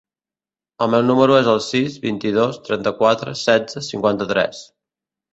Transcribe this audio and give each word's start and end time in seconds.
El 0.83 0.87
meu 0.93 1.03
número 1.09 1.35
es 1.39 1.49
el 1.51 1.59
sis, 1.65 1.97
vint-i-dos, 2.05 2.57
trenta-quatre, 2.69 3.35
setze, 3.41 3.83
cinquanta-tres. 3.89 4.63